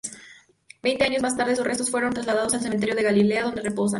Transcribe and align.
Veinte 0.81 1.03
años 1.03 1.21
más 1.21 1.37
tarde 1.37 1.55
sus 1.55 1.63
restos 1.63 1.91
fueron 1.91 2.11
trasladados 2.11 2.55
al 2.55 2.61
cementerio 2.61 2.95
de 2.95 3.03
Galilea, 3.03 3.43
donde 3.43 3.61
reposan. 3.61 3.89